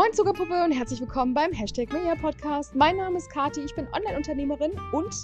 Moin 0.00 0.14
Zuckerpuppe 0.14 0.64
und 0.64 0.72
herzlich 0.72 0.98
willkommen 0.98 1.34
beim 1.34 1.52
Hashtag 1.52 1.92
Media 1.92 2.14
Podcast. 2.14 2.74
Mein 2.74 2.96
Name 2.96 3.18
ist 3.18 3.28
Kati, 3.28 3.60
ich 3.60 3.74
bin 3.74 3.86
Online-Unternehmerin 3.92 4.72
und 4.92 5.14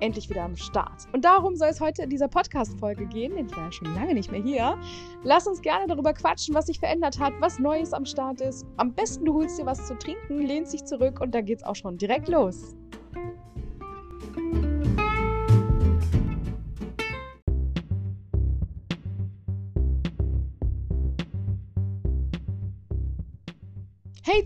endlich 0.00 0.30
wieder 0.30 0.44
am 0.44 0.56
Start. 0.56 1.06
Und 1.12 1.26
darum 1.26 1.56
soll 1.56 1.68
es 1.68 1.78
heute 1.78 2.04
in 2.04 2.08
dieser 2.08 2.26
Podcast-Folge 2.26 3.04
gehen, 3.04 3.36
denn 3.36 3.44
ich 3.44 3.54
war 3.54 3.64
ja 3.64 3.72
schon 3.72 3.94
lange 3.94 4.14
nicht 4.14 4.32
mehr 4.32 4.40
hier. 4.40 4.78
Lass 5.24 5.46
uns 5.46 5.60
gerne 5.60 5.86
darüber 5.88 6.14
quatschen, 6.14 6.54
was 6.54 6.68
sich 6.68 6.78
verändert 6.78 7.20
hat, 7.20 7.34
was 7.40 7.58
Neues 7.58 7.92
am 7.92 8.06
Start 8.06 8.40
ist. 8.40 8.64
Am 8.78 8.94
besten 8.94 9.26
du 9.26 9.34
holst 9.34 9.58
dir 9.58 9.66
was 9.66 9.86
zu 9.86 9.94
trinken, 9.98 10.38
lehnst 10.38 10.72
dich 10.72 10.86
zurück 10.86 11.20
und 11.20 11.34
da 11.34 11.42
geht's 11.42 11.62
auch 11.62 11.76
schon 11.76 11.98
direkt 11.98 12.30
los. 12.30 12.77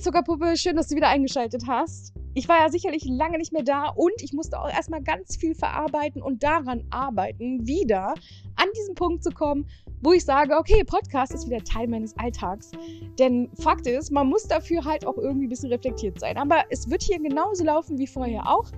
Zuckerpuppe, 0.03 0.57
schön, 0.57 0.75
dass 0.75 0.89
du 0.89 0.97
wieder 0.97 1.09
eingeschaltet 1.09 1.63
hast. 1.69 2.13
Ich 2.35 2.49
war 2.49 2.59
ja 2.59 2.69
sicherlich 2.69 3.05
lange 3.05 3.39
nicht 3.39 3.53
mehr 3.53 3.63
da 3.63 3.89
und 3.89 4.21
ich 4.21 4.33
musste 4.33 4.61
auch 4.61 4.69
erstmal 4.69 5.01
ganz 5.01 5.37
viel 5.37 5.55
verarbeiten 5.55 6.21
und 6.21 6.43
daran 6.43 6.85
arbeiten, 6.91 7.69
wieder 7.69 8.15
an 8.57 8.67
diesen 8.77 8.97
Punkt 8.97 9.23
zu 9.23 9.31
kommen, 9.31 9.65
wo 10.01 10.13
ich 10.13 10.25
sage, 10.25 10.57
okay, 10.57 10.83
Podcast 10.83 11.33
ist 11.33 11.47
wieder 11.47 11.63
Teil 11.63 11.87
meines 11.87 12.19
Alltags. 12.19 12.73
Denn 13.21 13.49
Fakt 13.55 13.87
ist, 13.87 14.11
man 14.11 14.27
muss 14.27 14.43
dafür 14.49 14.85
halt 14.85 15.07
auch 15.07 15.19
irgendwie 15.19 15.47
ein 15.47 15.51
bisschen 15.51 15.71
reflektiert 15.71 16.19
sein. 16.19 16.37
Aber 16.37 16.65
es 16.71 16.91
wird 16.91 17.05
hier 17.05 17.21
genauso 17.21 17.63
laufen 17.63 17.97
wie 17.97 18.09
vorher 18.09 18.51
auch. 18.51 18.73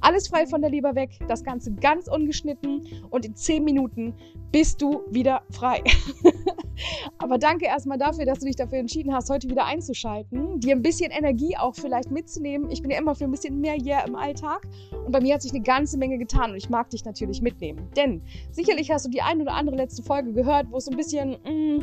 Alles 0.00 0.28
frei 0.28 0.46
von 0.46 0.60
der 0.60 0.70
Leber 0.70 0.94
weg, 0.94 1.10
das 1.28 1.42
Ganze 1.42 1.72
ganz 1.72 2.08
ungeschnitten 2.08 2.86
und 3.10 3.24
in 3.24 3.34
10 3.34 3.64
Minuten 3.64 4.14
bist 4.52 4.80
du 4.80 5.02
wieder 5.10 5.42
frei. 5.50 5.82
Aber 7.18 7.38
danke 7.38 7.66
erstmal 7.66 7.98
dafür, 7.98 8.24
dass 8.24 8.38
du 8.38 8.46
dich 8.46 8.56
dafür 8.56 8.78
entschieden 8.78 9.12
hast, 9.12 9.28
heute 9.30 9.48
wieder 9.48 9.64
einzuschalten, 9.64 10.60
dir 10.60 10.76
ein 10.76 10.82
bisschen 10.82 11.10
Energie 11.10 11.56
auch 11.56 11.74
vielleicht 11.74 12.10
mitzunehmen. 12.10 12.70
Ich 12.70 12.82
bin 12.82 12.90
ja 12.90 12.98
immer 12.98 13.14
für 13.14 13.24
ein 13.24 13.30
bisschen 13.30 13.60
mehr 13.60 13.74
hier 13.74 14.04
im 14.06 14.14
Alltag 14.14 14.66
und 15.04 15.12
bei 15.12 15.20
mir 15.20 15.34
hat 15.34 15.42
sich 15.42 15.52
eine 15.52 15.62
ganze 15.62 15.98
Menge 15.98 16.18
getan 16.18 16.52
und 16.52 16.56
ich 16.56 16.70
mag 16.70 16.90
dich 16.90 17.04
natürlich 17.04 17.42
mitnehmen. 17.42 17.88
Denn 17.96 18.22
sicherlich 18.52 18.90
hast 18.90 19.06
du 19.06 19.10
die 19.10 19.22
ein 19.22 19.40
oder 19.40 19.54
andere 19.54 19.76
letzte 19.76 20.02
Folge 20.02 20.32
gehört, 20.32 20.70
wo 20.70 20.76
es 20.76 20.84
so 20.84 20.90
ein 20.90 20.96
bisschen... 20.96 21.32
Mm, 21.44 21.82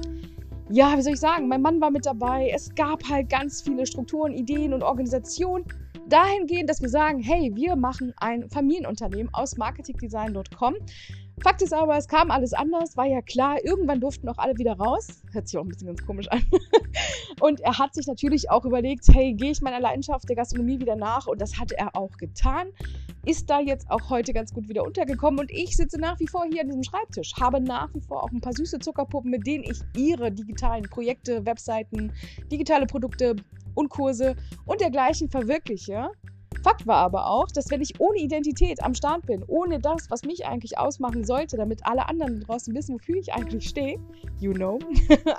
ja, 0.72 0.98
wie 0.98 1.02
soll 1.04 1.14
ich 1.14 1.20
sagen, 1.20 1.48
mein 1.48 1.62
Mann 1.62 1.80
war 1.80 1.92
mit 1.92 2.08
dabei. 2.08 2.50
Es 2.52 2.74
gab 2.74 3.08
halt 3.08 3.30
ganz 3.30 3.62
viele 3.62 3.86
Strukturen, 3.86 4.34
Ideen 4.34 4.74
und 4.74 4.82
Organisationen 4.82 5.64
dahingehend, 6.08 6.70
dass 6.70 6.82
wir 6.82 6.90
sagen, 6.90 7.20
hey, 7.20 7.52
wir 7.56 7.76
machen 7.76 8.14
ein 8.18 8.50
Familienunternehmen 8.50 9.34
aus 9.34 9.58
marketingdesign.com. 9.58 10.76
Fakt 11.44 11.62
ist 11.62 11.74
aber, 11.74 11.98
es 11.98 12.08
kam 12.08 12.32
alles 12.32 12.54
anders, 12.54 12.96
war 12.96 13.06
ja 13.06 13.22
klar, 13.22 13.58
irgendwann 13.64 14.00
durften 14.00 14.30
auch 14.30 14.38
alle 14.38 14.58
wieder 14.58 14.74
raus. 14.74 15.22
Hört 15.34 15.48
sich 15.48 15.58
auch 15.58 15.64
ein 15.64 15.68
bisschen 15.68 15.88
ganz 15.88 16.06
komisch 16.06 16.28
an. 16.30 16.42
Und 17.42 17.60
er 17.60 17.78
hat 17.78 17.94
sich 17.94 18.08
natürlich 18.08 18.50
auch 18.50 18.64
überlegt, 18.64 19.06
hey, 19.12 19.34
gehe 19.34 19.52
ich 19.52 19.62
meiner 19.62 19.82
Leidenschaft 19.82 20.30
der 20.30 20.38
Gastronomie 20.38 20.80
wieder 20.80 20.96
nach? 20.96 21.28
Und 21.28 21.42
das 21.42 21.60
hat 21.60 21.74
er 21.74 21.96
auch 21.96 22.16
getan. 22.18 22.70
Ist 23.26 23.50
da 23.50 23.60
jetzt 23.60 23.90
auch 23.92 24.10
heute 24.10 24.32
ganz 24.32 24.54
gut 24.54 24.70
wieder 24.70 24.86
untergekommen. 24.86 25.40
Und 25.40 25.52
ich 25.52 25.76
sitze 25.76 26.00
nach 26.00 26.20
wie 26.20 26.28
vor 26.28 26.46
hier 26.50 26.62
an 26.62 26.68
diesem 26.68 26.84
Schreibtisch, 26.84 27.34
habe 27.40 27.60
nach 27.60 27.94
wie 27.94 28.02
vor 28.02 28.24
auch 28.24 28.32
ein 28.32 28.40
paar 28.40 28.54
süße 28.54 28.80
Zuckerpuppen, 28.80 29.30
mit 29.30 29.46
denen 29.46 29.66
ich 29.66 29.80
ihre 29.98 30.32
digitalen 30.32 30.84
Projekte, 30.84 31.46
Webseiten, 31.46 32.14
digitale 32.50 32.86
Produkte 32.86 33.36
und 33.76 33.90
Kurse 33.90 34.36
und 34.66 34.82
dergleichen 34.82 35.30
verwirkliche. 35.30 36.10
Fakt 36.64 36.88
war 36.88 36.98
aber 36.98 37.28
auch, 37.28 37.48
dass 37.52 37.70
wenn 37.70 37.82
ich 37.82 38.00
ohne 38.00 38.18
Identität 38.18 38.82
am 38.82 38.96
Start 38.96 39.28
bin, 39.28 39.44
ohne 39.46 39.80
das, 39.80 40.10
was 40.10 40.24
mich 40.24 40.48
eigentlich 40.48 40.80
ausmachen 40.80 41.24
sollte, 41.24 41.58
damit 41.58 41.86
alle 41.86 42.10
anderen 42.10 42.40
draußen 42.42 42.74
wissen, 42.74 42.96
wofür 42.96 43.18
ich 43.18 43.32
eigentlich 43.32 43.70
stehe, 43.70 44.00
you 44.40 44.52
know, 44.52 44.80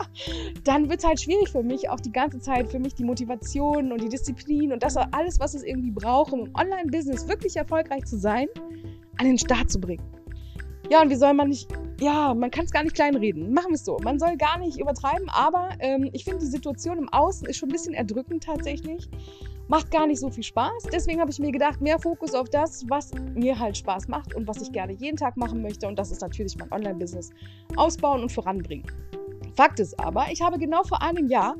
dann 0.65 0.89
wird 0.89 1.01
es 1.01 1.05
halt 1.05 1.21
schwierig 1.21 1.51
für 1.51 1.65
mich, 1.65 1.91
auch 1.91 1.99
die 1.99 2.13
ganze 2.13 2.39
Zeit 2.39 2.71
für 2.71 2.79
mich 2.79 2.95
die 2.95 3.03
Motivation 3.03 3.91
und 3.91 4.01
die 4.01 4.09
Disziplin 4.09 4.73
und 4.73 4.85
das 4.85 4.97
alles, 4.97 5.41
was 5.41 5.55
es 5.55 5.65
irgendwie 5.65 5.91
braucht, 5.91 6.33
um 6.33 6.47
im 6.47 6.55
Online-Business 6.55 7.27
wirklich 7.27 7.57
erfolgreich 7.57 8.05
zu 8.05 8.19
sein, 8.19 8.47
an 9.19 9.27
den 9.27 9.39
Start 9.39 9.69
zu 9.69 9.81
bringen. 9.81 10.05
Ja, 10.91 11.03
und 11.03 11.11
wie 11.11 11.17
soll 11.17 11.35
man 11.35 11.49
nicht, 11.49 11.69
ja, 12.01 12.35
man 12.35 12.51
kann 12.51 12.67
es 12.67 12.71
gar 12.71 12.83
nicht 12.83 12.95
kleinreden. 12.95 13.53
Machen 13.53 13.71
wir 13.71 13.77
es 13.77 13.85
so. 13.85 13.99
Man 14.03 14.19
soll 14.19 14.37
gar 14.37 14.59
nicht 14.59 14.79
übertreiben, 14.79 15.29
aber 15.31 15.71
ähm, 15.79 16.11
ich 16.13 16.25
finde, 16.25 16.41
die 16.41 16.51
Situation 16.51 16.99
im 16.99 17.09
Außen 17.09 17.47
ist 17.49 17.57
schon 17.57 17.71
ein 17.71 17.73
bisschen 17.73 17.95
erdrückend 17.95 18.45
tatsächlich. 18.45 19.09
Macht 19.69 19.91
gar 19.91 20.07
nicht 20.07 20.21
so 20.21 20.31
viel 20.31 20.45
Spaß. 20.45 20.85
Deswegen 20.93 21.21
habe 21.21 21.31
ich 21.31 21.39
mir 21.39 21.51
gedacht, 21.51 21.81
mehr 21.81 21.99
Fokus 21.99 22.35
auf 22.35 22.49
das, 22.51 22.85
was 22.89 23.11
mir 23.35 23.59
halt 23.59 23.77
Spaß 23.79 24.09
macht 24.09 24.35
und 24.35 24.47
was 24.47 24.61
ich 24.61 24.71
gerne 24.73 24.93
jeden 24.93 25.17
Tag 25.17 25.37
machen 25.37 25.63
möchte. 25.63 25.89
Und 25.89 25.99
das 25.99 26.11
ist 26.11 26.21
natürlich 26.21 26.57
mein 26.59 26.71
Online-Business 26.71 27.31
ausbauen 27.77 28.23
und 28.23 28.31
voranbringen. 28.31 28.87
Fakt 29.57 29.81
ist 29.81 29.99
aber, 29.99 30.27
ich 30.31 30.43
habe 30.43 30.59
genau 30.59 30.83
vor 30.85 31.01
einem 31.01 31.29
Jahr 31.29 31.57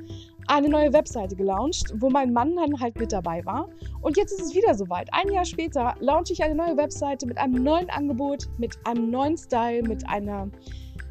eine 0.49 0.69
neue 0.69 0.93
Webseite 0.93 1.37
gelauncht, 1.37 1.93
wo 1.97 2.11
mein 2.11 2.33
Mann 2.33 2.55
dann 2.57 2.81
halt 2.81 2.99
mit 2.99 3.13
dabei 3.13 3.45
war. 3.45 3.69
Und 4.01 4.17
jetzt 4.17 4.33
ist 4.33 4.47
es 4.47 4.55
wieder 4.55 4.75
soweit. 4.75 5.09
Ein 5.13 5.31
Jahr 5.33 5.45
später 5.45 5.95
launche 6.01 6.33
ich 6.33 6.43
eine 6.43 6.55
neue 6.55 6.77
Webseite 6.77 7.27
mit 7.27 7.39
einem 7.39 7.63
neuen 7.63 7.91
Angebot, 7.91 8.47
mit 8.59 8.77
einem 8.85 9.11
neuen 9.11 9.37
Style, 9.37 9.83
mit 9.83 10.09
einer, 10.09 10.49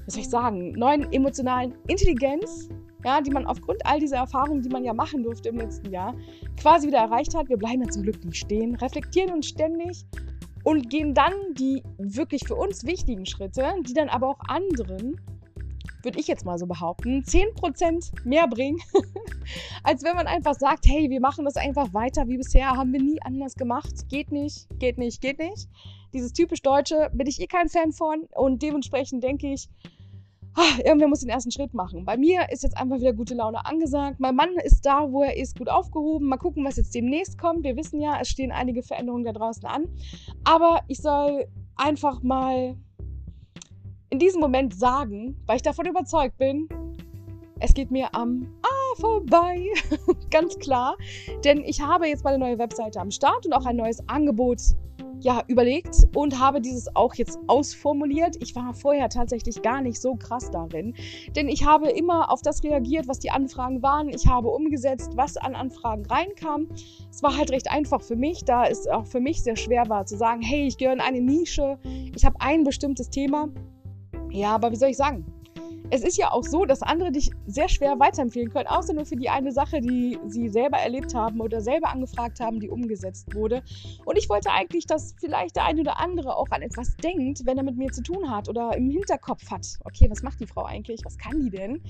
was 0.05 0.13
soll 0.13 0.21
ich 0.21 0.29
sagen, 0.29 0.71
neuen 0.73 1.11
emotionalen 1.11 1.73
Intelligenz, 1.87 2.69
ja, 3.03 3.21
die 3.21 3.31
man 3.31 3.45
aufgrund 3.45 3.85
all 3.85 3.99
dieser 3.99 4.17
Erfahrungen, 4.17 4.61
die 4.61 4.69
man 4.69 4.83
ja 4.83 4.93
machen 4.93 5.23
durfte 5.23 5.49
im 5.49 5.57
letzten 5.57 5.91
Jahr, 5.91 6.15
quasi 6.59 6.87
wieder 6.87 6.99
erreicht 6.99 7.35
hat. 7.35 7.49
Wir 7.49 7.57
bleiben 7.57 7.83
ja 7.83 7.89
zum 7.89 8.03
Glück 8.03 8.23
nicht 8.23 8.37
stehen, 8.37 8.75
reflektieren 8.75 9.33
uns 9.33 9.47
ständig 9.47 10.05
und 10.63 10.89
gehen 10.89 11.13
dann 11.13 11.33
die 11.53 11.83
wirklich 11.97 12.47
für 12.47 12.55
uns 12.55 12.85
wichtigen 12.85 13.25
Schritte, 13.25 13.63
die 13.87 13.93
dann 13.93 14.09
aber 14.09 14.29
auch 14.29 14.39
anderen 14.47 15.21
würde 16.05 16.19
ich 16.19 16.27
jetzt 16.27 16.45
mal 16.45 16.57
so 16.57 16.67
behaupten, 16.67 17.23
10% 17.23 18.25
mehr 18.25 18.47
bringen, 18.47 18.79
als 19.83 20.03
wenn 20.03 20.15
man 20.15 20.27
einfach 20.27 20.53
sagt, 20.53 20.85
hey, 20.87 21.09
wir 21.09 21.19
machen 21.19 21.45
das 21.45 21.57
einfach 21.57 21.93
weiter 21.93 22.27
wie 22.27 22.37
bisher, 22.37 22.69
haben 22.69 22.93
wir 22.93 23.01
nie 23.01 23.21
anders 23.21 23.55
gemacht, 23.55 24.07
geht 24.09 24.31
nicht, 24.31 24.67
geht 24.79 24.97
nicht, 24.97 25.21
geht 25.21 25.39
nicht. 25.39 25.67
Dieses 26.13 26.31
typisch 26.31 26.61
Deutsche 26.61 27.09
bin 27.13 27.27
ich 27.27 27.41
eh 27.41 27.47
kein 27.47 27.67
Fan 27.67 27.91
von 27.91 28.27
und 28.35 28.61
dementsprechend 28.61 29.23
denke 29.23 29.51
ich, 29.51 29.67
ah, 30.55 30.77
irgendwer 30.83 31.07
muss 31.07 31.19
den 31.19 31.29
ersten 31.29 31.51
Schritt 31.51 31.73
machen. 31.73 32.05
Bei 32.05 32.17
mir 32.17 32.49
ist 32.51 32.63
jetzt 32.63 32.77
einfach 32.77 32.97
wieder 32.97 33.13
gute 33.13 33.35
Laune 33.35 33.65
angesagt. 33.65 34.19
Mein 34.19 34.35
Mann 34.35 34.55
ist 34.63 34.85
da, 34.85 35.11
wo 35.11 35.23
er 35.23 35.35
ist, 35.35 35.57
gut 35.57 35.69
aufgehoben. 35.69 36.27
Mal 36.27 36.37
gucken, 36.37 36.63
was 36.63 36.77
jetzt 36.77 36.95
demnächst 36.95 37.37
kommt. 37.37 37.63
Wir 37.63 37.75
wissen 37.75 37.99
ja, 37.99 38.17
es 38.21 38.29
stehen 38.29 38.51
einige 38.51 38.81
Veränderungen 38.81 39.25
da 39.25 39.33
draußen 39.33 39.65
an. 39.65 39.87
Aber 40.43 40.81
ich 40.87 40.99
soll 40.99 41.47
einfach 41.75 42.23
mal 42.23 42.77
in 44.09 44.19
diesem 44.19 44.41
Moment 44.41 44.75
sagen, 44.75 45.35
weil 45.45 45.57
ich 45.57 45.61
davon 45.61 45.85
überzeugt 45.85 46.37
bin, 46.37 46.67
es 47.59 47.73
geht 47.73 47.91
mir 47.91 48.13
am 48.13 48.47
A 48.61 48.99
vorbei. 48.99 49.67
Ganz 50.29 50.57
klar. 50.59 50.97
Denn 51.43 51.63
ich 51.63 51.81
habe 51.81 52.07
jetzt 52.07 52.23
meine 52.23 52.37
neue 52.37 52.57
Webseite 52.57 52.99
am 52.99 53.11
Start 53.11 53.45
und 53.45 53.53
auch 53.53 53.65
ein 53.65 53.75
neues 53.75 54.07
Angebot 54.07 54.59
ja, 55.21 55.41
überlegt 55.47 56.07
und 56.13 56.39
habe 56.39 56.61
dieses 56.61 56.95
auch 56.95 57.15
jetzt 57.15 57.39
ausformuliert. 57.47 58.35
Ich 58.41 58.55
war 58.55 58.73
vorher 58.73 59.09
tatsächlich 59.09 59.61
gar 59.61 59.81
nicht 59.81 59.99
so 59.99 60.15
krass 60.15 60.51
darin, 60.51 60.93
denn 61.35 61.47
ich 61.47 61.65
habe 61.65 61.89
immer 61.89 62.31
auf 62.31 62.41
das 62.41 62.63
reagiert, 62.63 63.07
was 63.07 63.19
die 63.19 63.31
Anfragen 63.31 63.81
waren. 63.81 64.09
Ich 64.09 64.27
habe 64.27 64.49
umgesetzt, 64.49 65.13
was 65.15 65.37
an 65.37 65.55
Anfragen 65.55 66.05
reinkam. 66.05 66.67
Es 67.09 67.23
war 67.23 67.35
halt 67.35 67.49
recht 67.51 67.71
einfach 67.71 68.01
für 68.01 68.15
mich, 68.15 68.43
da 68.43 68.65
es 68.65 68.87
auch 68.87 69.07
für 69.07 69.19
mich 69.19 69.41
sehr 69.41 69.55
schwer 69.55 69.89
war 69.89 70.05
zu 70.05 70.17
sagen, 70.17 70.41
hey, 70.41 70.67
ich 70.67 70.77
gehöre 70.77 70.93
in 70.93 71.01
eine 71.01 71.21
Nische, 71.21 71.79
ich 72.15 72.25
habe 72.25 72.35
ein 72.39 72.63
bestimmtes 72.63 73.09
Thema 73.09 73.49
ja, 74.31 74.55
aber 74.55 74.71
wie 74.71 74.75
soll 74.75 74.89
ich 74.89 74.97
sagen? 74.97 75.25
Es 75.91 76.03
ist 76.03 76.17
ja 76.17 76.31
auch 76.31 76.43
so, 76.43 76.65
dass 76.65 76.81
andere 76.81 77.11
dich 77.11 77.29
sehr 77.45 77.69
schwer 77.69 77.99
weiterempfehlen 77.99 78.51
können, 78.51 78.67
außer 78.67 78.93
nur 78.93 79.05
für 79.05 79.15
die 79.15 79.29
eine 79.29 79.51
Sache, 79.51 79.81
die 79.81 80.19
sie 80.27 80.49
selber 80.49 80.77
erlebt 80.77 81.13
haben 81.13 81.41
oder 81.41 81.61
selber 81.61 81.89
angefragt 81.89 82.39
haben, 82.39 82.59
die 82.59 82.69
umgesetzt 82.69 83.35
wurde. 83.35 83.61
Und 84.03 84.17
ich 84.17 84.27
wollte 84.27 84.51
eigentlich, 84.51 84.87
dass 84.87 85.13
vielleicht 85.19 85.55
der 85.55 85.65
eine 85.65 85.81
oder 85.81 85.99
andere 85.99 86.35
auch 86.35 86.49
an 86.49 86.63
etwas 86.63 86.95
denkt, 86.97 87.45
wenn 87.45 87.57
er 87.57 87.63
mit 87.63 87.77
mir 87.77 87.91
zu 87.91 88.01
tun 88.01 88.31
hat 88.31 88.49
oder 88.49 88.75
im 88.75 88.89
Hinterkopf 88.89 89.51
hat. 89.51 89.77
Okay, 89.83 90.09
was 90.09 90.23
macht 90.23 90.39
die 90.39 90.47
Frau 90.47 90.65
eigentlich? 90.65 91.01
Was 91.05 91.17
kann 91.17 91.39
die 91.39 91.51
denn? 91.51 91.81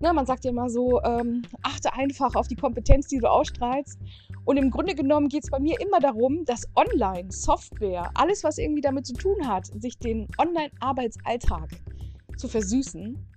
Na, 0.00 0.12
man 0.12 0.26
sagt 0.26 0.44
ja 0.44 0.50
immer 0.50 0.70
so, 0.70 1.02
ähm, 1.02 1.42
achte 1.62 1.92
einfach 1.92 2.34
auf 2.34 2.48
die 2.48 2.56
Kompetenz, 2.56 3.08
die 3.08 3.18
du 3.18 3.30
ausstrahlst. 3.30 3.98
Und 4.44 4.56
im 4.56 4.70
Grunde 4.70 4.94
genommen 4.94 5.28
geht 5.28 5.44
es 5.44 5.50
bei 5.50 5.60
mir 5.60 5.78
immer 5.80 6.00
darum, 6.00 6.44
dass 6.46 6.66
Online, 6.74 7.30
Software, 7.30 8.10
alles, 8.14 8.42
was 8.42 8.58
irgendwie 8.58 8.82
damit 8.82 9.06
zu 9.06 9.14
tun 9.14 9.46
hat, 9.46 9.66
sich 9.66 9.98
den 9.98 10.28
Online-Arbeitsalltag 10.38 11.68
zu 12.36 12.48
versüßen, 12.48 13.33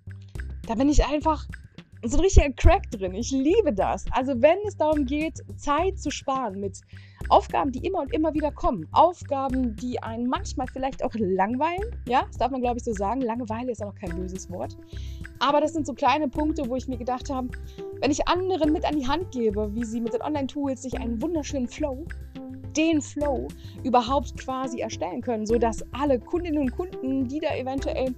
da 0.67 0.75
bin 0.75 0.89
ich 0.89 1.03
einfach 1.05 1.47
so 2.03 2.17
ein 2.17 2.23
richtiger 2.23 2.51
Crack 2.51 2.91
drin. 2.91 3.15
Ich 3.15 3.31
liebe 3.31 3.73
das. 3.73 4.05
Also 4.11 4.39
wenn 4.41 4.57
es 4.67 4.77
darum 4.77 5.05
geht, 5.05 5.41
Zeit 5.55 5.97
zu 5.97 6.11
sparen 6.11 6.59
mit 6.59 6.81
Aufgaben, 7.29 7.71
die 7.71 7.79
immer 7.79 8.01
und 8.01 8.13
immer 8.13 8.33
wieder 8.33 8.51
kommen. 8.51 8.87
Aufgaben, 8.91 9.75
die 9.77 10.01
einen 10.03 10.27
manchmal 10.27 10.67
vielleicht 10.67 11.03
auch 11.03 11.13
langweilen. 11.15 11.95
Ja, 12.07 12.25
das 12.27 12.37
darf 12.37 12.51
man 12.51 12.61
glaube 12.61 12.77
ich 12.77 12.83
so 12.83 12.93
sagen. 12.93 13.21
Langeweile 13.21 13.71
ist 13.71 13.83
auch 13.83 13.95
kein 13.95 14.15
böses 14.15 14.49
Wort. 14.51 14.77
Aber 15.39 15.59
das 15.59 15.73
sind 15.73 15.87
so 15.87 15.93
kleine 15.93 16.27
Punkte, 16.27 16.69
wo 16.69 16.75
ich 16.75 16.87
mir 16.87 16.97
gedacht 16.97 17.29
habe, 17.29 17.49
wenn 18.01 18.11
ich 18.11 18.27
anderen 18.27 18.73
mit 18.73 18.85
an 18.85 18.99
die 18.99 19.07
Hand 19.07 19.31
gebe, 19.31 19.73
wie 19.73 19.85
sie 19.85 20.01
mit 20.01 20.13
den 20.13 20.21
Online-Tools 20.21 20.83
sich 20.83 20.99
einen 20.99 21.21
wunderschönen 21.21 21.67
Flow, 21.67 22.05
den 22.75 23.01
Flow 23.01 23.47
überhaupt 23.83 24.37
quasi 24.37 24.81
erstellen 24.81 25.21
können, 25.21 25.45
sodass 25.45 25.83
alle 25.93 26.19
Kundinnen 26.19 26.59
und 26.59 26.71
Kunden, 26.71 27.27
die 27.27 27.39
da 27.39 27.55
eventuell 27.55 28.13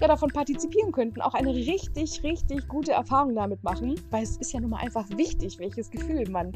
ja 0.00 0.08
davon 0.08 0.30
partizipieren 0.30 0.92
könnten, 0.92 1.20
auch 1.20 1.34
eine 1.34 1.54
richtig, 1.54 2.22
richtig 2.22 2.66
gute 2.68 2.92
Erfahrung 2.92 3.34
damit 3.34 3.62
machen, 3.62 3.94
weil 4.10 4.22
es 4.22 4.36
ist 4.38 4.52
ja 4.52 4.60
nun 4.60 4.70
mal 4.70 4.78
einfach 4.78 5.08
wichtig, 5.10 5.58
welches 5.58 5.90
Gefühl 5.90 6.28
man 6.30 6.52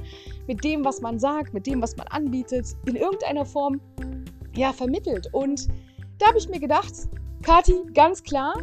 mit 0.46 0.64
dem, 0.64 0.84
was 0.84 1.00
man 1.00 1.18
sagt, 1.18 1.54
mit 1.54 1.66
dem, 1.66 1.82
was 1.82 1.96
man 1.96 2.06
anbietet, 2.08 2.66
in 2.86 2.96
irgendeiner 2.96 3.44
Form 3.44 3.80
ja 4.56 4.72
vermittelt. 4.72 5.28
Und 5.32 5.68
da 6.18 6.28
habe 6.28 6.38
ich 6.38 6.48
mir 6.48 6.60
gedacht, 6.60 6.92
Kati, 7.42 7.74
ganz 7.92 8.22
klar, 8.22 8.54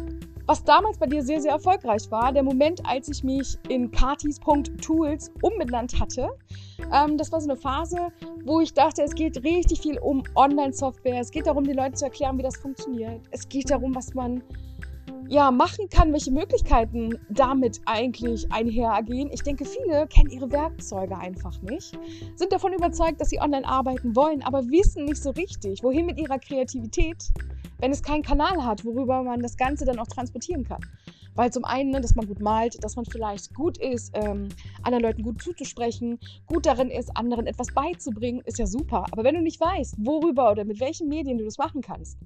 was 0.46 0.64
damals 0.64 0.98
bei 0.98 1.06
dir 1.06 1.22
sehr, 1.22 1.40
sehr 1.40 1.52
erfolgreich 1.52 2.10
war, 2.10 2.32
der 2.32 2.42
Moment, 2.42 2.84
als 2.84 3.08
ich 3.08 3.22
mich 3.22 3.56
in 3.68 3.90
katis.tools 3.90 5.30
umbenannt 5.40 5.98
hatte. 6.00 6.30
Ähm, 6.92 7.18
das 7.18 7.30
war 7.32 7.40
so 7.40 7.50
eine 7.50 7.58
Phase, 7.58 8.08
wo 8.44 8.60
ich 8.60 8.72
dachte, 8.74 9.02
es 9.02 9.14
geht 9.14 9.42
richtig 9.44 9.80
viel 9.80 9.98
um 9.98 10.22
Online-Software. 10.34 11.20
Es 11.20 11.30
geht 11.30 11.46
darum, 11.46 11.64
den 11.64 11.76
Leuten 11.76 11.96
zu 11.96 12.06
erklären, 12.06 12.38
wie 12.38 12.42
das 12.42 12.56
funktioniert. 12.56 13.20
Es 13.30 13.48
geht 13.48 13.70
darum, 13.70 13.94
was 13.94 14.14
man 14.14 14.42
ja, 15.32 15.50
machen 15.50 15.88
kann, 15.88 16.12
welche 16.12 16.30
Möglichkeiten 16.30 17.18
damit 17.30 17.80
eigentlich 17.86 18.52
einhergehen. 18.52 19.30
Ich 19.32 19.42
denke, 19.42 19.64
viele 19.64 20.06
kennen 20.06 20.30
ihre 20.30 20.52
Werkzeuge 20.52 21.16
einfach 21.16 21.60
nicht, 21.62 21.98
sind 22.36 22.52
davon 22.52 22.74
überzeugt, 22.74 23.18
dass 23.18 23.30
sie 23.30 23.40
online 23.40 23.66
arbeiten 23.66 24.14
wollen, 24.14 24.42
aber 24.42 24.68
wissen 24.68 25.06
nicht 25.06 25.22
so 25.22 25.30
richtig, 25.30 25.82
wohin 25.82 26.04
mit 26.04 26.18
ihrer 26.18 26.38
Kreativität, 26.38 27.30
wenn 27.78 27.92
es 27.92 28.02
keinen 28.02 28.22
Kanal 28.22 28.62
hat, 28.62 28.84
worüber 28.84 29.22
man 29.22 29.40
das 29.40 29.56
Ganze 29.56 29.86
dann 29.86 29.98
auch 29.98 30.06
transportieren 30.06 30.64
kann. 30.64 30.80
Weil 31.34 31.52
zum 31.52 31.64
einen, 31.64 31.90
ne, 31.90 32.00
dass 32.00 32.14
man 32.14 32.26
gut 32.26 32.40
malt, 32.40 32.82
dass 32.82 32.96
man 32.96 33.04
vielleicht 33.04 33.54
gut 33.54 33.78
ist, 33.78 34.12
ähm, 34.14 34.48
anderen 34.82 35.04
Leuten 35.04 35.22
gut 35.22 35.42
zuzusprechen, 35.42 36.18
gut 36.46 36.66
darin 36.66 36.90
ist, 36.90 37.16
anderen 37.16 37.46
etwas 37.46 37.68
beizubringen, 37.74 38.42
ist 38.44 38.58
ja 38.58 38.66
super. 38.66 39.06
Aber 39.10 39.24
wenn 39.24 39.34
du 39.34 39.42
nicht 39.42 39.60
weißt, 39.60 39.96
worüber 39.98 40.50
oder 40.50 40.64
mit 40.64 40.80
welchen 40.80 41.08
Medien 41.08 41.38
du 41.38 41.44
das 41.44 41.58
machen 41.58 41.80
kannst, 41.80 42.18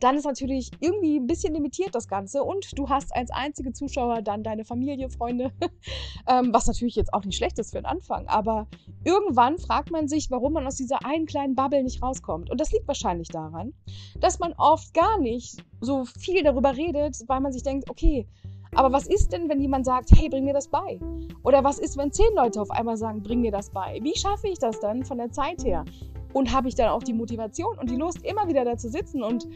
dann 0.00 0.16
ist 0.16 0.24
natürlich 0.24 0.70
irgendwie 0.80 1.18
ein 1.18 1.26
bisschen 1.26 1.54
limitiert 1.54 1.94
das 1.94 2.08
Ganze 2.08 2.42
und 2.42 2.78
du 2.78 2.88
hast 2.88 3.14
als 3.14 3.30
einzige 3.30 3.72
Zuschauer 3.72 4.22
dann 4.22 4.42
deine 4.42 4.64
Familie, 4.64 5.10
Freunde, 5.10 5.52
ähm, 6.28 6.52
was 6.52 6.66
natürlich 6.66 6.96
jetzt 6.96 7.12
auch 7.14 7.24
nicht 7.24 7.36
schlecht 7.36 7.58
ist 7.58 7.70
für 7.70 7.78
den 7.78 7.86
Anfang, 7.86 8.26
aber 8.26 8.66
irgendwann 9.04 9.58
fragt 9.58 9.90
man 9.90 10.08
sich, 10.08 10.30
warum 10.30 10.54
man 10.54 10.66
aus 10.66 10.76
dieser 10.76 11.04
einen 11.04 11.26
kleinen 11.26 11.54
Bubble 11.54 11.82
nicht 11.82 12.02
rauskommt. 12.02 12.50
Und 12.50 12.60
das 12.60 12.72
liegt 12.72 12.88
wahrscheinlich 12.88 13.28
daran, 13.28 13.72
dass 14.20 14.38
man 14.38 14.52
oft 14.54 14.92
gar 14.94 15.18
nicht 15.18 15.62
so 15.80 16.04
viel 16.04 16.42
darüber 16.42 16.76
redet, 16.76 17.16
weil 17.26 17.40
man 17.40 17.52
sich 17.52 17.62
denkt, 17.62 17.88
okay, 17.90 18.26
aber 18.74 18.92
was 18.92 19.06
ist 19.06 19.32
denn, 19.32 19.48
wenn 19.48 19.60
jemand 19.60 19.84
sagt, 19.84 20.10
hey, 20.14 20.28
bring 20.28 20.44
mir 20.44 20.54
das 20.54 20.68
bei? 20.68 21.00
Oder 21.42 21.64
was 21.64 21.78
ist, 21.78 21.96
wenn 21.96 22.12
zehn 22.12 22.32
Leute 22.34 22.60
auf 22.60 22.70
einmal 22.70 22.96
sagen, 22.96 23.22
bring 23.22 23.40
mir 23.40 23.50
das 23.50 23.70
bei? 23.70 23.98
Wie 24.02 24.16
schaffe 24.16 24.48
ich 24.48 24.58
das 24.58 24.78
dann 24.80 25.04
von 25.04 25.18
der 25.18 25.30
Zeit 25.32 25.64
her? 25.64 25.84
Und 26.32 26.52
habe 26.52 26.68
ich 26.68 26.76
dann 26.76 26.90
auch 26.90 27.02
die 27.02 27.12
Motivation 27.12 27.76
und 27.78 27.90
die 27.90 27.96
Lust, 27.96 28.24
immer 28.24 28.46
wieder 28.46 28.64
da 28.64 28.76
zu 28.76 28.88
sitzen 28.88 29.24
und 29.24 29.48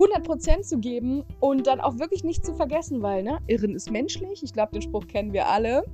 100% 0.00 0.62
zu 0.62 0.78
geben 0.78 1.24
und 1.40 1.66
dann 1.66 1.80
auch 1.80 1.98
wirklich 1.98 2.24
nicht 2.24 2.44
zu 2.44 2.54
vergessen, 2.54 3.02
weil, 3.02 3.22
ne, 3.22 3.38
Irren 3.46 3.74
ist 3.74 3.90
menschlich. 3.90 4.42
Ich 4.42 4.52
glaube, 4.52 4.72
den 4.72 4.82
Spruch 4.82 5.06
kennen 5.06 5.32
wir 5.32 5.46
alle. 5.46 5.84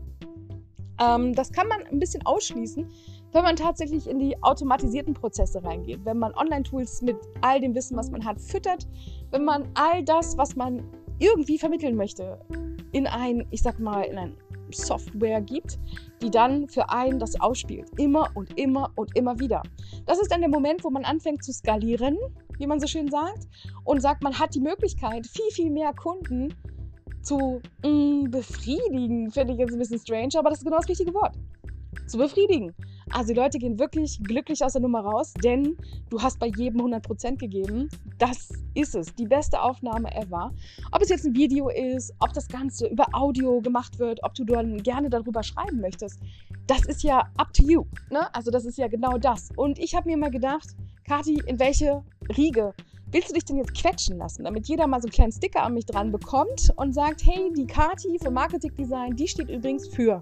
Ähm, 1.01 1.35
das 1.35 1.53
kann 1.53 1.67
man 1.67 1.83
ein 1.91 1.99
bisschen 1.99 2.25
ausschließen, 2.25 2.89
wenn 3.33 3.43
man 3.43 3.57
tatsächlich 3.57 4.09
in 4.09 4.19
die 4.19 4.41
automatisierten 4.43 5.13
Prozesse 5.13 5.63
reingeht. 5.63 6.05
Wenn 6.05 6.19
man 6.19 6.33
Online-Tools 6.35 7.03
mit 7.03 7.17
all 7.41 7.61
dem 7.61 7.75
Wissen, 7.75 7.97
was 7.97 8.11
man 8.11 8.25
hat, 8.25 8.41
füttert. 8.41 8.87
Wenn 9.31 9.45
man 9.45 9.69
all 9.75 10.05
das, 10.05 10.39
was 10.39 10.55
man 10.55 10.85
irgendwie 11.19 11.59
vermitteln 11.59 11.97
möchte, 11.97 12.39
in 12.93 13.07
ein, 13.07 13.47
ich 13.51 13.63
sag 13.63 13.79
mal, 13.81 14.03
in 14.03 14.19
ein 14.19 14.37
Software 14.71 15.41
gibt, 15.41 15.79
die 16.23 16.31
dann 16.31 16.69
für 16.69 16.91
einen 16.91 17.19
das 17.19 17.41
ausspielt. 17.41 17.89
Immer 17.99 18.31
und 18.35 18.59
immer 18.59 18.91
und 18.95 19.17
immer 19.17 19.39
wieder. 19.39 19.63
Das 20.07 20.21
ist 20.21 20.31
dann 20.31 20.41
der 20.41 20.51
Moment, 20.51 20.85
wo 20.85 20.91
man 20.91 21.05
anfängt 21.05 21.45
zu 21.45 21.53
skalieren, 21.53 22.17
wie 22.59 22.67
man 22.67 22.81
so 22.81 22.87
schön 22.87 23.09
sagt, 23.09 23.49
und 23.85 24.01
sagt, 24.01 24.23
man 24.23 24.39
hat 24.39 24.55
die 24.55 24.61
Möglichkeit, 24.61 25.27
viel, 25.27 25.51
viel 25.53 25.71
mehr 25.71 25.93
Kunden 25.95 26.55
zu 27.23 27.61
mh, 27.83 27.91
mm, 27.91 28.31
befriedigen, 28.31 29.31
finde 29.31 29.55
ich 29.55 29.59
jetzt 29.59 29.73
ein 29.73 29.79
bisschen 29.79 29.99
strange, 29.99 30.39
aber 30.39 30.51
das 30.51 30.59
ist 30.59 30.65
genau 30.65 30.77
das 30.77 30.89
richtige 30.89 31.13
Wort. 31.13 31.35
Zu 32.07 32.19
befriedigen. 32.19 32.73
Also 33.11 33.33
die 33.33 33.39
Leute 33.39 33.59
gehen 33.59 33.79
wirklich 33.79 34.21
glücklich 34.23 34.65
aus 34.65 34.73
der 34.73 34.83
Nummer 34.83 35.01
raus, 35.01 35.33
denn 35.43 35.77
du 36.11 36.21
hast 36.21 36.39
bei 36.39 36.47
jedem 36.47 36.81
100% 36.81 37.37
gegeben. 37.37 37.89
Das 38.19 38.51
ist 38.75 38.95
es, 38.95 39.15
die 39.15 39.27
beste 39.27 39.61
Aufnahme 39.61 40.13
ever. 40.15 40.53
Ob 40.93 41.03
es 41.03 41.09
jetzt 41.09 41.25
ein 41.25 41.35
Video 41.35 41.69
ist, 41.69 42.13
ob 42.19 42.33
das 42.33 42.49
Ganze 42.49 42.89
über 42.89 43.07
Audio 43.13 43.61
gemacht 43.61 43.99
wird, 43.99 44.23
ob 44.25 44.35
du 44.35 44.45
dann 44.45 44.83
gerne 44.83 45.09
darüber 45.09 45.43
schreiben 45.43 45.81
möchtest, 45.81 46.21
das 46.67 46.85
ist 46.87 47.03
ja 47.05 47.29
up 47.37 47.53
to 47.53 47.65
you. 47.65 47.85
Ne? 48.11 48.33
Also 48.35 48.51
das 48.51 48.65
ist 48.65 48.77
ja 48.77 48.89
genau 48.89 49.19
das. 49.19 49.51
Und 49.57 49.79
ich 49.79 49.95
habe 49.95 50.09
mir 50.09 50.17
mal 50.17 50.31
gedacht, 50.31 50.77
Kati, 51.07 51.41
in 51.47 51.59
welche 51.59 52.03
Riege 52.37 52.75
willst 53.13 53.31
du 53.31 53.35
dich 53.35 53.45
denn 53.45 53.59
jetzt 53.59 53.75
quetschen 53.75 54.19
lassen, 54.19 54.43
damit 54.43 54.67
jeder 54.67 54.89
mal 54.89 55.01
so 55.01 55.07
einen 55.07 55.13
kleinen 55.13 55.33
Sticker 55.33 55.63
an 55.63 55.75
mich 55.75 55.87
dran 55.87 56.11
bekommt 56.11 56.73
und 56.77 56.93
sagt, 56.93 57.25
hey, 57.25 57.53
die 57.57 57.67
Kati 57.67 58.19
für 58.21 58.31
Marketing 58.31 58.75
Design, 58.75 59.15
die 59.15 59.29
steht 59.29 59.49
übrigens 59.49 59.87
für. 59.87 60.21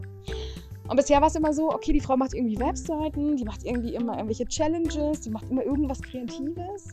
Und 0.87 0.97
bisher 0.97 1.23
war 1.23 1.29
es 1.29 1.35
immer 1.35 1.55
so, 1.55 1.71
okay, 1.71 1.95
die 1.95 2.01
Frau 2.01 2.19
macht 2.19 2.35
irgendwie 2.35 2.59
Webseiten, 2.59 3.37
die 3.37 3.45
macht 3.45 3.65
irgendwie 3.65 3.95
immer 3.95 4.15
irgendwelche 4.17 4.45
Challenges, 4.45 5.21
die 5.21 5.31
macht 5.31 5.49
immer 5.49 5.65
irgendwas 5.65 6.03
Kreatives. 6.03 6.89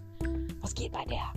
Was 0.62 0.74
geht 0.74 0.94
bei 0.94 1.04
der? 1.06 1.34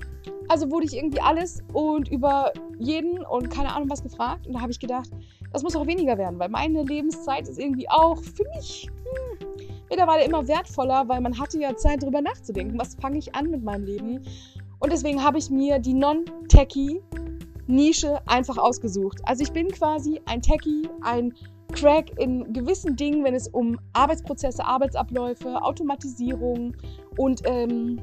Also 0.48 0.70
wurde 0.70 0.86
ich 0.86 0.94
irgendwie 0.94 1.20
alles 1.20 1.64
und 1.72 2.08
über 2.08 2.52
jeden 2.78 3.24
und 3.24 3.50
keine 3.50 3.74
Ahnung 3.74 3.90
was 3.90 4.02
gefragt. 4.04 4.46
Und 4.46 4.52
da 4.52 4.60
habe 4.60 4.70
ich 4.70 4.78
gedacht, 4.78 5.10
das 5.52 5.64
muss 5.64 5.74
auch 5.74 5.86
weniger 5.86 6.16
werden, 6.16 6.38
weil 6.38 6.48
meine 6.48 6.84
Lebenszeit 6.84 7.48
ist 7.48 7.58
irgendwie 7.58 7.88
auch 7.88 8.22
für 8.22 8.44
mich 8.54 8.88
hm, 9.40 9.48
mittlerweile 9.94 10.24
immer 10.24 10.48
wertvoller, 10.48 11.08
weil 11.08 11.20
man 11.20 11.38
hatte 11.38 11.60
ja 11.60 11.76
Zeit, 11.76 12.02
darüber 12.02 12.20
nachzudenken, 12.20 12.76
was 12.78 12.96
fange 12.96 13.18
ich 13.18 13.32
an 13.34 13.48
mit 13.48 13.62
meinem 13.62 13.84
Leben. 13.84 14.24
Und 14.80 14.92
deswegen 14.92 15.22
habe 15.22 15.38
ich 15.38 15.50
mir 15.50 15.78
die 15.78 15.94
Non-Techie 15.94 17.00
Nische 17.68 18.20
einfach 18.26 18.58
ausgesucht. 18.58 19.20
Also 19.24 19.44
ich 19.44 19.52
bin 19.52 19.68
quasi 19.68 20.20
ein 20.26 20.42
Techie, 20.42 20.88
ein 21.02 21.32
Crack 21.72 22.10
in 22.18 22.52
gewissen 22.52 22.96
Dingen, 22.96 23.24
wenn 23.24 23.34
es 23.34 23.48
um 23.48 23.78
Arbeitsprozesse, 23.92 24.64
Arbeitsabläufe, 24.64 25.62
Automatisierung 25.62 26.76
und, 27.16 27.42
ähm, 27.44 28.00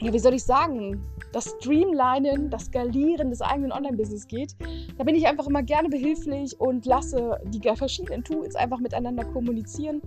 ja, 0.00 0.12
wie 0.12 0.18
soll 0.18 0.34
ich 0.34 0.44
sagen, 0.44 1.02
das 1.32 1.56
Streamlinen, 1.58 2.50
das 2.50 2.66
Skalieren 2.66 3.30
des 3.30 3.42
eigenen 3.42 3.72
Online-Business 3.72 4.26
geht. 4.26 4.54
Da 4.96 5.04
bin 5.04 5.14
ich 5.14 5.26
einfach 5.26 5.46
immer 5.46 5.62
gerne 5.62 5.88
behilflich 5.88 6.58
und 6.60 6.86
lasse 6.86 7.40
die 7.46 7.60
verschiedenen 7.74 8.24
Tools 8.24 8.54
einfach 8.54 8.78
miteinander 8.78 9.24
kommunizieren. 9.24 10.02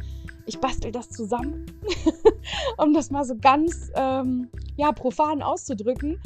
Ich 0.45 0.59
bastel 0.59 0.91
das 0.91 1.09
zusammen, 1.09 1.65
um 2.77 2.93
das 2.93 3.09
mal 3.09 3.25
so 3.25 3.35
ganz 3.35 3.91
ähm, 3.95 4.49
ja, 4.75 4.91
profan 4.91 5.41
auszudrücken. 5.41 6.21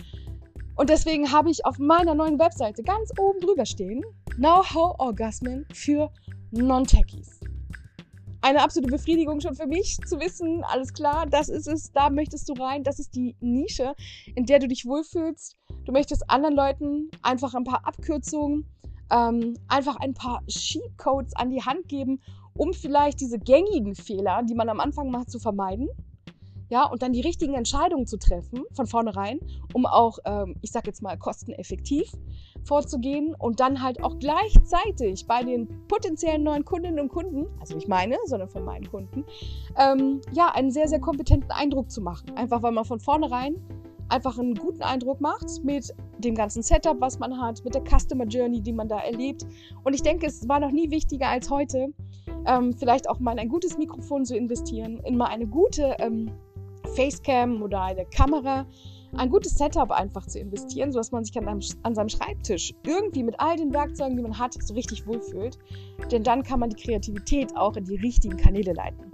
Und 0.76 0.90
deswegen 0.90 1.32
habe 1.32 1.50
ich 1.50 1.66
auf 1.66 1.78
meiner 1.78 2.16
neuen 2.16 2.40
Webseite 2.40 2.84
ganz 2.84 3.12
oben 3.20 3.40
drüber 3.42 3.66
stehen 3.66 4.04
Know-how 4.36 4.96
Orgasmen 5.00 5.66
für 5.74 6.12
Non-Techies. 6.52 7.42
Eine 8.42 8.64
absolute 8.64 8.94
Befriedigung 8.94 9.42
schon 9.42 9.56
für 9.56 9.68
mich 9.68 9.98
zu 10.06 10.18
wissen, 10.20 10.64
alles 10.64 10.94
klar, 10.94 11.26
das 11.26 11.50
ist 11.50 11.68
es, 11.68 11.92
da 11.92 12.10
möchtest 12.10 12.48
du 12.48 12.54
rein, 12.54 12.84
das 12.86 13.00
ist 13.00 13.14
die 13.14 13.36
Nische, 13.42 13.94
in 14.36 14.46
der 14.46 14.60
du 14.60 14.70
dich 14.70 14.86
wohlfühlst. 14.86 15.58
Du 15.84 15.92
möchtest 15.92 16.30
anderen 16.30 16.56
Leuten 16.56 17.12
einfach 17.22 17.54
ein 17.54 17.66
paar 17.66 17.86
Abkürzungen, 17.86 18.66
ähm, 19.12 19.56
einfach 19.68 19.98
ein 19.98 20.14
paar 20.14 20.42
Sheet-Codes 20.48 21.36
an 21.36 21.50
die 21.50 21.62
Hand 21.62 21.90
geben, 21.90 22.22
um 22.60 22.74
vielleicht 22.74 23.22
diese 23.22 23.40
gängigen 23.40 23.96
Fehler, 23.96 24.44
die 24.44 24.54
man 24.54 24.70
am 24.70 24.80
Anfang 24.80 25.10
macht, 25.10 25.32
zu 25.32 25.40
vermeiden 25.40 25.88
ja, 26.70 26.86
und 26.86 27.02
dann 27.02 27.14
die 27.14 27.22
richtigen 27.22 27.56
Entscheidungen 27.56 28.06
zu 28.06 28.18
treffen 28.18 28.64
von 28.74 28.86
vornherein, 28.86 29.40
um 29.74 29.86
auch, 29.86 30.20
ähm, 30.26 30.56
ich 30.62 30.72
sag 30.72 30.86
jetzt 30.86 31.02
mal, 31.02 31.18
kosteneffektiv 31.18 32.12
vorzugehen 32.64 33.34
und 33.34 33.60
dann 33.60 33.82
halt 33.82 34.04
auch 34.04 34.20
gleichzeitig 34.20 35.26
bei 35.26 35.44
den 35.44 35.88
potenziellen 35.88 36.44
neuen 36.44 36.66
Kundinnen 36.66 37.00
und 37.00 37.10
Kunden, 37.10 37.48
also 37.60 37.74
nicht 37.74 37.88
meine, 37.88 38.18
sondern 38.26 38.50
von 38.50 38.64
meinen 38.66 38.88
Kunden, 38.88 39.26
ähm, 39.78 40.22
ja, 40.32 40.50
einen 40.50 40.70
sehr, 40.70 40.88
sehr 40.88 41.00
kompetenten 41.00 41.52
Eindruck 41.52 41.90
zu 41.90 42.02
machen. 42.02 42.32
Einfach 42.36 42.62
weil 42.62 42.72
man 42.72 42.86
von 42.86 43.00
vornherein 43.00 43.56
einfach 44.10 44.38
einen 44.38 44.56
guten 44.56 44.82
Eindruck 44.82 45.22
macht 45.22 45.64
mit 45.64 45.94
dem 46.18 46.36
ganzen 46.36 46.62
Setup, 46.62 47.00
was 47.00 47.20
man 47.20 47.40
hat, 47.40 47.64
mit 47.64 47.74
der 47.74 47.84
Customer 47.84 48.26
Journey, 48.26 48.62
die 48.62 48.74
man 48.74 48.90
da 48.90 49.00
erlebt. 49.00 49.46
Und 49.84 49.94
ich 49.94 50.04
denke, 50.04 50.28
es 50.28 50.48
war 50.48 50.60
noch 50.60 50.72
nie 50.72 50.92
wichtiger 50.92 51.30
als 51.30 51.50
heute, 51.50 51.94
ähm, 52.46 52.74
vielleicht 52.74 53.10
auch 53.10 53.20
mal 53.20 53.34
in 53.34 53.40
ein 53.40 53.50
gutes 53.50 53.78
Mikrofon 53.78 54.26
zu 54.26 54.36
investieren, 54.36 55.00
in 55.06 55.18
mal 55.18 55.28
eine 55.28 55.48
gute 55.48 55.96
ähm, 56.00 56.32
Facecam 56.96 57.62
oder 57.62 57.82
eine 57.84 58.06
Kamera, 58.06 58.66
ein 59.14 59.30
gutes 59.30 59.56
Setup 59.56 59.92
einfach 59.92 60.26
zu 60.28 60.40
investieren, 60.40 60.92
sodass 60.92 61.12
man 61.12 61.24
sich 61.24 61.36
an, 61.38 61.48
einem, 61.48 61.62
an 61.84 61.96
seinem 61.96 62.10
Schreibtisch 62.10 62.74
irgendwie 62.86 63.24
mit 63.24 63.40
all 63.40 63.56
den 63.56 63.74
Werkzeugen, 63.74 64.16
die 64.16 64.24
man 64.24 64.38
hat, 64.38 64.54
so 64.62 64.74
richtig 64.74 65.08
wohlfühlt. 65.08 65.58
Denn 66.12 66.24
dann 66.24 66.44
kann 66.44 66.60
man 66.60 66.70
die 66.70 66.82
Kreativität 66.82 67.56
auch 67.58 67.76
in 67.76 67.86
die 67.86 67.96
richtigen 67.96 68.38
Kanäle 68.38 68.74
leiten. 68.74 69.12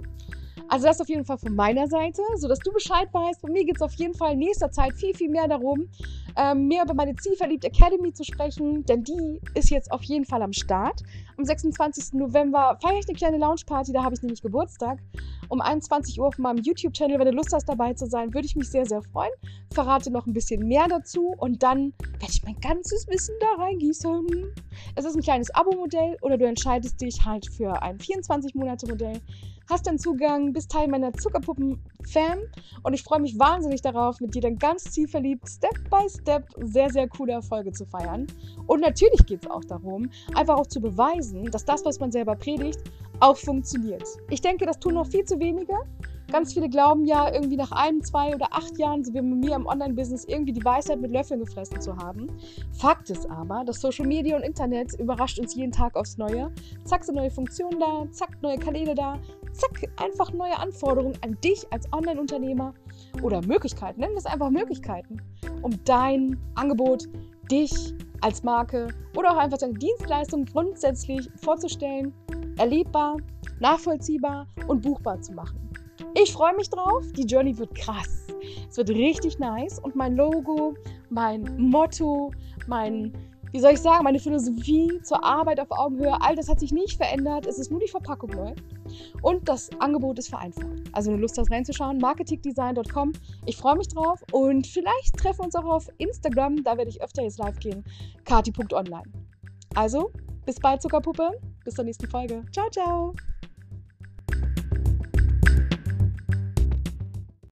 Also 0.68 0.86
das 0.86 1.00
auf 1.00 1.08
jeden 1.08 1.24
Fall 1.24 1.38
von 1.38 1.54
meiner 1.54 1.86
Seite, 1.86 2.22
sodass 2.36 2.58
du 2.58 2.72
Bescheid 2.72 3.08
weißt. 3.12 3.40
Bei 3.40 3.50
mir 3.50 3.64
geht 3.64 3.76
es 3.76 3.82
auf 3.82 3.94
jeden 3.94 4.14
Fall 4.14 4.32
in 4.32 4.40
nächster 4.40 4.70
Zeit 4.70 4.94
viel, 4.94 5.14
viel 5.14 5.30
mehr 5.30 5.46
darum, 5.46 5.88
ähm, 6.36 6.68
mehr 6.68 6.84
über 6.84 6.94
meine 6.94 7.14
Zielverliebt 7.16 7.64
Academy 7.64 8.12
zu 8.12 8.24
sprechen, 8.24 8.84
denn 8.84 9.02
die 9.04 9.40
ist 9.54 9.70
jetzt 9.70 9.90
auf 9.90 10.02
jeden 10.02 10.24
Fall 10.24 10.42
am 10.42 10.52
Start. 10.52 11.02
Am 11.38 11.44
26. 11.44 12.14
November 12.14 12.78
feiere 12.80 12.98
ich 12.98 13.08
eine 13.08 13.16
kleine 13.16 13.38
Lounge-Party, 13.38 13.92
da 13.92 14.02
habe 14.02 14.14
ich 14.14 14.22
nämlich 14.22 14.42
Geburtstag. 14.42 14.98
Um 15.48 15.60
21 15.60 16.18
Uhr 16.20 16.26
auf 16.26 16.38
meinem 16.38 16.58
YouTube-Channel, 16.58 17.18
wenn 17.18 17.26
du 17.26 17.32
Lust 17.32 17.52
hast, 17.52 17.68
dabei 17.68 17.94
zu 17.94 18.06
sein, 18.06 18.34
würde 18.34 18.46
ich 18.46 18.56
mich 18.56 18.68
sehr, 18.68 18.84
sehr 18.84 19.02
freuen. 19.02 19.30
Verrate 19.72 20.10
noch 20.10 20.26
ein 20.26 20.32
bisschen 20.32 20.66
mehr 20.66 20.86
dazu 20.88 21.34
und 21.38 21.62
dann 21.62 21.92
werde 22.18 22.32
ich 22.32 22.42
mein 22.44 22.58
ganzes 22.60 23.06
Wissen 23.08 23.34
da 23.40 23.62
reingießen. 23.62 24.26
Es 24.96 25.04
ist 25.04 25.16
ein 25.16 25.22
kleines 25.22 25.54
Abo-Modell 25.54 26.16
oder 26.22 26.36
du 26.36 26.46
entscheidest 26.46 27.00
dich 27.00 27.24
halt 27.24 27.46
für 27.52 27.82
ein 27.82 27.98
24-Monate-Modell 27.98 29.20
hast 29.68 29.86
dann 29.86 29.98
Zugang, 29.98 30.52
bist 30.52 30.70
Teil 30.70 30.88
meiner 30.88 31.12
Zuckerpuppen-Fam 31.12 32.38
und 32.82 32.92
ich 32.94 33.02
freue 33.02 33.20
mich 33.20 33.38
wahnsinnig 33.38 33.82
darauf, 33.82 34.20
mit 34.20 34.34
dir 34.34 34.42
dann 34.42 34.58
ganz 34.58 34.84
zielverliebt, 34.84 35.48
Step 35.48 35.90
by 35.90 36.08
Step, 36.08 36.46
sehr, 36.62 36.90
sehr 36.90 37.08
coole 37.08 37.32
Erfolge 37.32 37.72
zu 37.72 37.84
feiern. 37.86 38.26
Und 38.66 38.80
natürlich 38.80 39.26
geht 39.26 39.44
es 39.44 39.50
auch 39.50 39.64
darum, 39.64 40.10
einfach 40.34 40.56
auch 40.56 40.66
zu 40.66 40.80
beweisen, 40.80 41.44
dass 41.50 41.64
das, 41.64 41.84
was 41.84 41.98
man 42.00 42.12
selber 42.12 42.36
predigt, 42.36 42.80
auch 43.20 43.36
funktioniert. 43.36 44.04
Ich 44.30 44.40
denke, 44.40 44.66
das 44.66 44.78
tun 44.78 44.94
noch 44.94 45.06
viel 45.06 45.24
zu 45.24 45.38
wenige. 45.38 45.74
Ganz 46.30 46.52
viele 46.52 46.68
glauben 46.68 47.04
ja, 47.04 47.32
irgendwie 47.32 47.56
nach 47.56 47.70
ein, 47.70 48.02
zwei 48.02 48.34
oder 48.34 48.48
acht 48.50 48.76
Jahren, 48.78 49.04
so 49.04 49.14
wie 49.14 49.18
bei 49.18 49.22
mir 49.22 49.54
im 49.54 49.66
Online-Business, 49.66 50.24
irgendwie 50.24 50.52
die 50.52 50.64
Weisheit 50.64 51.00
mit 51.00 51.12
Löffeln 51.12 51.38
gefressen 51.38 51.80
zu 51.80 51.96
haben. 51.96 52.26
Fakt 52.72 53.10
ist 53.10 53.30
aber, 53.30 53.64
dass 53.64 53.80
Social 53.80 54.06
Media 54.06 54.36
und 54.36 54.42
Internet 54.42 54.98
überrascht 54.98 55.38
uns 55.38 55.54
jeden 55.54 55.70
Tag 55.70 55.94
aufs 55.94 56.18
Neue. 56.18 56.52
Zack, 56.82 57.04
sind 57.04 57.14
neue 57.14 57.30
Funktionen 57.30 57.78
da, 57.78 58.06
zack, 58.10 58.42
neue 58.42 58.58
Kanäle 58.58 58.96
da, 58.96 59.20
zack, 59.56 59.88
einfach 59.96 60.32
neue 60.32 60.58
Anforderungen 60.58 61.18
an 61.22 61.38
dich 61.42 61.66
als 61.70 61.90
Online-Unternehmer 61.92 62.74
oder 63.22 63.40
Möglichkeiten, 63.42 64.00
nennen 64.00 64.14
wir 64.14 64.18
es 64.18 64.26
einfach 64.26 64.50
Möglichkeiten, 64.50 65.20
um 65.62 65.72
dein 65.84 66.38
Angebot, 66.54 67.08
dich 67.50 67.94
als 68.20 68.42
Marke 68.42 68.88
oder 69.16 69.32
auch 69.32 69.36
einfach 69.36 69.58
deine 69.58 69.74
Dienstleistung 69.74 70.44
grundsätzlich 70.46 71.28
vorzustellen, 71.36 72.12
erlebbar, 72.56 73.18
nachvollziehbar 73.60 74.46
und 74.66 74.82
buchbar 74.82 75.20
zu 75.20 75.32
machen. 75.32 75.66
Ich 76.14 76.32
freue 76.32 76.54
mich 76.56 76.70
drauf. 76.70 77.04
Die 77.12 77.24
Journey 77.24 77.56
wird 77.58 77.74
krass. 77.74 78.26
Es 78.68 78.76
wird 78.76 78.90
richtig 78.90 79.38
nice. 79.38 79.78
Und 79.78 79.94
mein 79.94 80.16
Logo, 80.16 80.74
mein 81.10 81.44
Motto, 81.58 82.30
mein, 82.66 83.12
wie 83.56 83.60
soll 83.60 83.72
ich 83.72 83.80
sagen, 83.80 84.04
meine 84.04 84.18
Philosophie 84.18 85.00
zur 85.02 85.24
Arbeit 85.24 85.58
auf 85.60 85.70
Augenhöhe, 85.70 86.20
all 86.20 86.36
das 86.36 86.46
hat 86.46 86.60
sich 86.60 86.72
nicht 86.72 86.98
verändert. 86.98 87.46
Es 87.46 87.58
ist 87.58 87.70
nur 87.70 87.80
die 87.80 87.88
Verpackung 87.88 88.28
neu. 88.28 88.52
Und 89.22 89.48
das 89.48 89.70
Angebot 89.78 90.18
ist 90.18 90.28
vereinfacht. 90.28 90.66
Also, 90.92 91.10
wenn 91.10 91.16
du 91.16 91.22
Lust 91.22 91.38
hast 91.38 91.50
reinzuschauen, 91.50 91.96
marketingdesign.com. 91.96 93.12
Ich 93.46 93.56
freue 93.56 93.76
mich 93.76 93.88
drauf. 93.88 94.22
Und 94.30 94.66
vielleicht 94.66 95.16
treffen 95.16 95.38
wir 95.38 95.44
uns 95.46 95.54
auch 95.54 95.64
auf 95.64 95.88
Instagram. 95.96 96.64
Da 96.64 96.76
werde 96.76 96.90
ich 96.90 97.02
öfter 97.02 97.22
jetzt 97.22 97.38
live 97.38 97.58
gehen. 97.58 97.82
kati.online. 98.26 99.10
Also, 99.74 100.10
bis 100.44 100.60
bald, 100.60 100.82
Zuckerpuppe. 100.82 101.30
Bis 101.64 101.76
zur 101.76 101.84
nächsten 101.84 102.10
Folge. 102.10 102.44
Ciao, 102.52 102.68
ciao. 102.68 103.14